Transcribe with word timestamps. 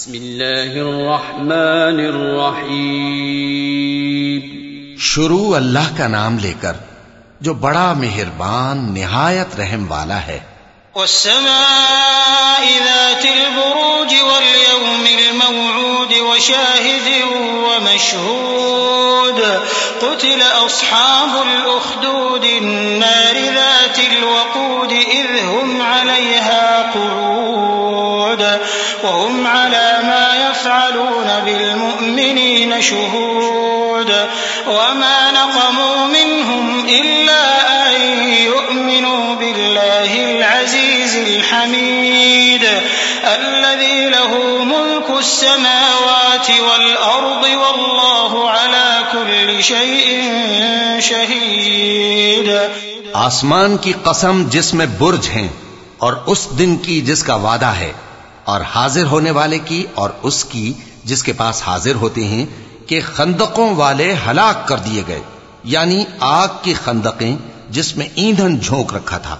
بسم 0.00 0.14
الله 0.14 0.76
الرحمن 0.76 2.00
الرحيم. 2.00 4.40
شروع 4.98 5.56
اللہ 5.56 5.96
کا 5.96 6.06
نام 6.06 6.38
لے 6.38 6.52
کر 6.60 6.72
جو 7.40 7.54
بڑا 7.54 7.92
مہربان 7.92 8.94
نہایت 8.94 9.60
رحم 9.60 9.92
والا 9.92 10.26
ہے۔ 10.26 10.40
والسماء 10.94 12.84
ذات 12.84 13.24
البروج 13.24 14.14
واليوم 14.22 15.06
الموعود 15.18 16.12
وشاهد 16.12 17.32
ومشهود. 17.52 19.40
قتل 20.00 20.42
أصحاب 20.66 21.42
الأخدود 21.42 22.44
النار 22.44 23.54
ذات 23.54 23.98
الوقود 23.98 24.92
إذ 24.92 25.48
هم 25.48 25.82
عليها 25.82 26.90
قعود. 26.94 28.42
وهم 29.04 29.46
على 29.46 29.98
ما 30.02 30.26
يفعلون 30.36 31.28
بالمؤمنين 31.44 32.80
شهود 32.80 34.10
وما 34.66 35.30
نقموا 35.30 36.06
منهم 36.06 36.88
إلا 36.88 37.44
أن 37.86 38.00
يؤمنوا 38.28 39.34
بالله 39.34 40.12
العزيز 40.30 41.16
الحميد 41.16 42.64
الذي 43.24 44.08
له 44.08 44.32
ملك 44.64 45.10
السماوات 45.18 46.50
والأرض 46.50 47.44
والله 47.62 48.50
على 48.50 48.90
كل 49.12 49.62
شيء 49.62 50.06
شهيد 51.00 52.54
آسمان 53.12 53.76
کی 53.76 53.92
قسم 54.02 54.44
جس 54.48 54.74
میں 54.74 54.86
برج 54.98 55.28
ہیں 55.28 55.48
اور 55.98 56.12
اس 56.26 56.48
دن 56.58 56.76
کی 56.76 57.00
جس 57.00 57.22
کا 57.22 57.34
وعدہ 57.34 57.72
ہے۔ 57.80 57.92
اور 58.50 58.60
حاضر 58.60 59.04
ہونے 59.04 59.30
والے 59.30 59.58
کی 59.58 59.86
اور 59.94 60.10
اس 60.22 60.44
کی 60.44 60.72
جس 61.04 61.22
کے 61.22 61.32
پاس 61.32 61.62
حاضر 61.66 61.94
ہوتے 61.94 62.24
ہیں 62.24 62.46
کہ 62.86 63.00
خندقوں 63.04 63.74
والے 63.74 64.14
ہلاک 64.26 64.68
کر 64.68 64.78
دیے 64.78 65.02
گئے 65.08 65.20
یعنی 65.64 66.04
آگ 66.20 66.48
کی 66.62 66.74
خندقیں 66.74 67.36
جس 67.70 67.96
میں 67.96 68.06
ایندھن 68.14 68.58
جھونک 68.58 68.94
رکھا 68.94 69.18
تھا، 69.18 69.36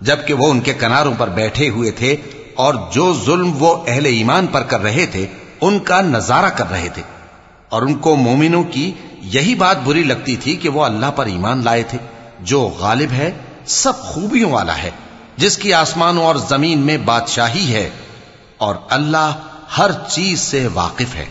جبکہ 0.00 0.34
وہ 0.34 0.50
ان 0.50 0.60
کے 0.60 0.74
کناروں 0.74 1.14
پر 1.18 1.28
بیٹھے 1.28 1.68
ہوئے 1.68 1.90
تھے 1.90 2.16
اور 2.54 2.74
جو 2.92 3.14
ظلم 3.26 3.52
وہ 3.58 3.84
اہل 3.86 4.06
ایمان 4.06 4.46
پر 4.46 4.62
کر 4.62 4.80
رہے 4.80 5.06
تھے، 5.06 5.26
ان 5.60 5.78
کا 5.78 6.00
نظارہ 6.00 6.48
کر 6.48 6.70
رہے 6.70 6.88
تھے۔ 6.94 7.02
اور 7.68 7.82
ان 7.82 7.94
کو 7.94 8.16
مومنوں 8.16 8.62
کی 8.62 8.92
یہی 9.22 9.54
بات 9.54 9.76
بری 9.84 10.02
لگتی 10.02 10.36
تھی 10.36 10.56
کہ 10.56 10.68
وہ 10.68 10.84
اللہ 10.84 11.10
پر 11.16 11.26
ایمان 11.26 11.64
لائے 11.64 11.82
تھے۔ 11.82 11.98
جو 12.40 12.60
غالب 12.78 13.12
ہے، 13.12 13.30
سب 13.66 13.98
خوبیوں 13.98 14.52
والا 14.52 14.82
ہے۔ 14.82 14.90
جس 15.36 15.58
کی 15.58 15.74
آسمانوں 15.74 16.24
اور 16.24 16.36
زمین 16.36 16.78
میں 16.78 16.96
بادشاہی 16.96 17.74
ہے 17.74 17.90
اور 18.58 18.74
اللہ 18.90 19.32
ہر 19.78 19.90
چیز 20.10 20.40
سے 20.40 20.68
واقف 20.74 21.14
ہے۔ 21.14 21.26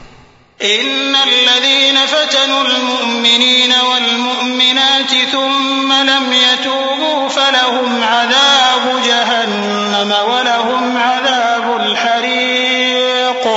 إن 0.61 1.15
الذين 1.15 1.97
فتنوا 2.09 2.61
المؤمنين 2.63 3.73
والمؤمنات 3.89 5.31
ثم 5.31 5.93
لم 5.93 6.33
يتوبوا 6.33 7.29
فلهم 7.29 8.03
عذاب 8.03 8.99
جهنم 9.05 10.13
ولهم 10.25 10.97
عذاب 10.97 11.81
الحريق 11.81 13.47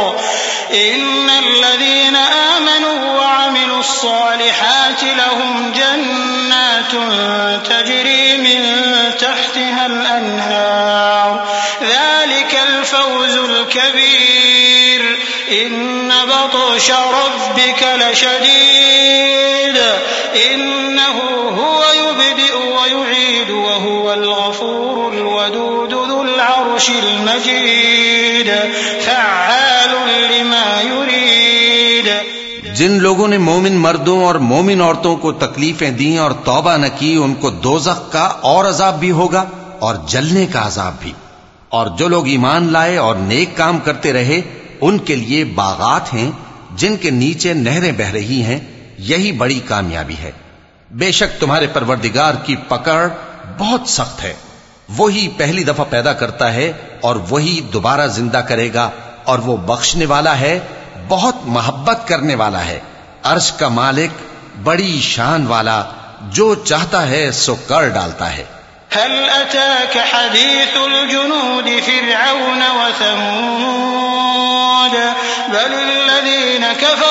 إن 0.70 1.30
الذين 1.30 2.16
آمنوا 2.56 3.20
وعملوا 3.20 3.80
الصالحات 3.80 5.04
لهم 5.04 5.72
جنات 5.72 6.92
تجري 7.68 8.36
من 8.36 8.60
تحتها 9.20 9.86
الأنهار 9.86 10.59
الفوز 13.76 13.86
الكبير. 13.86 15.16
إن 15.62 16.08
بطش 16.28 16.90
ربك 16.90 17.82
لشديد. 17.82 18.50
إنه 20.52 21.18
هو 21.58 21.82
يبدئ 21.94 22.56
ويعيد 22.56 23.50
وهو 23.50 24.12
الغفور 24.12 25.12
الودود 25.12 25.92
ذو 25.92 26.22
العرش 26.22 26.90
المجيد. 26.90 28.48
فعال 29.04 29.90
لما 30.30 30.82
يريد. 30.84 32.08
جن 32.74 32.90
لوگوں 32.90 33.28
نے 33.28 33.38
مومن 33.38 33.72
مردوں 33.72 34.24
اور 34.24 34.34
مومن 34.34 34.80
عورتوں 34.80 35.16
کو 35.16 35.32
تکلیفیں 35.32 35.90
دیں 35.90 36.18
اور 36.18 36.30
توبہ 36.30 36.76
نہ 36.76 36.86
کی، 36.98 37.14
ان 37.14 37.34
کو 37.34 37.50
دوزخ 37.50 38.12
کا 38.12 38.24
اور 38.40 38.64
عذاب 38.64 39.00
بھی 39.00 39.10
ہوگا 39.10 39.44
اور 39.78 39.94
جلنے 40.06 40.46
کا 40.46 40.66
عذاب 40.66 40.92
بھی۔ 41.00 41.12
اور 41.70 41.86
جو 41.86 42.08
لوگ 42.08 42.26
ایمان 42.26 42.72
لائے 42.72 42.96
اور 42.96 43.16
نیک 43.16 43.56
کام 43.56 43.78
کرتے 43.78 44.12
رہے، 44.12 44.40
ان 44.80 44.98
کے 44.98 45.16
لیے 45.16 45.44
باغات 45.44 46.14
ہیں، 46.14 46.30
جن 46.76 46.96
کے 46.96 47.10
نیچے 47.10 47.52
نہریں 47.52 47.92
بہ 47.92 48.10
رہی 48.10 48.42
ہیں، 48.42 48.60
یہی 48.98 49.32
بڑی 49.32 49.60
کامیابی 49.64 50.14
ہے۔ 50.22 50.32
بے 50.90 51.12
شک 51.12 51.40
تمہارے 51.40 51.66
پروردگار 51.66 52.34
کی 52.44 52.56
پکڑ 52.68 53.08
بہت 53.58 53.88
سخت 53.88 54.22
ہے۔ 54.22 54.34
وہی 54.96 55.28
پہلی 55.36 55.64
دفعہ 55.64 55.84
پیدا 55.90 56.12
کرتا 56.12 56.54
ہے 56.54 56.72
اور 57.00 57.16
وہی 57.30 57.60
دوبارہ 57.72 58.06
زندہ 58.06 58.38
کرے 58.38 58.74
گا 58.74 58.90
اور 59.24 59.38
وہ 59.38 59.56
بخشنے 59.56 60.06
والا 60.06 60.40
ہے، 60.40 60.58
بہت 61.08 61.36
محبت 61.44 62.08
کرنے 62.08 62.34
والا 62.34 62.64
ہے۔ 62.64 62.80
عرش 63.22 63.52
کا 63.52 63.68
مالک، 63.68 64.10
بڑی 64.62 65.00
شان 65.02 65.46
والا، 65.46 65.84
جو 66.20 66.54
چاہتا 66.54 67.08
ہے 67.08 67.30
سو 67.30 67.54
کر 67.66 67.88
ڈالتا 67.88 68.36
ہے۔ 68.36 68.44
هل 68.92 69.30
أتاك 69.30 69.98
حديث 69.98 70.76
الجنود 70.76 71.80
فرعون 71.80 72.62
وثمود؟ 72.80 74.10
بل 75.48 75.72
الذين 75.72 76.72
كفروا 76.72 77.09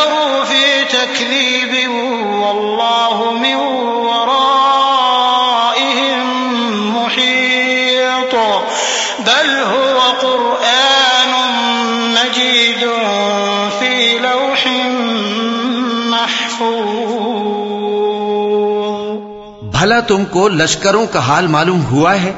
بھلا 19.79 20.00
تم 20.00 20.25
کو 20.25 20.47
لشکروں 20.50 21.06
کا 21.12 21.19
حال 21.19 21.47
معلوم 21.47 21.85
ہوا 21.85 22.22
ہے؟ 22.22 22.31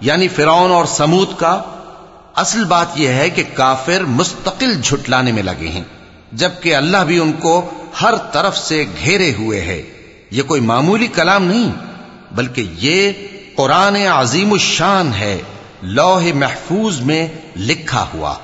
یعنی 0.00 0.28
فرعون 0.28 0.70
اور 0.70 0.84
سمود 0.84 1.28
کا 1.36 1.62
اصل 2.36 2.64
بات 2.64 2.86
یہ 2.94 3.08
ہے 3.08 3.30
کہ 3.30 3.42
کافر 3.54 4.04
مستقل 4.04 4.80
جھٹلانے 4.82 5.32
میں 5.32 5.42
لگے 5.42 5.68
ہیں، 5.68 5.84
جبکہ 6.32 6.76
اللہ 6.76 6.96
بھی 6.96 7.18
ان 7.18 7.32
کو 7.32 7.70
ہر 8.02 8.14
طرف 8.32 8.58
سے 8.58 8.84
گھیرے 9.04 9.34
ہوئے 9.38 9.60
ہے۔ 9.60 9.82
یہ 10.30 10.42
کوئی 10.42 10.60
معمولی 10.60 11.06
کلام 11.06 11.44
نہیں، 11.44 11.72
بلکہ 12.32 12.66
یہ 12.74 13.12
قرآن 13.56 13.96
عظیم 13.96 14.52
الشان 14.52 15.12
ہے، 15.14 15.40
لوح 15.82 16.22
محفوظ 16.34 17.00
میں 17.00 17.28
لکھا 17.56 18.06
ہوا۔ 18.14 18.34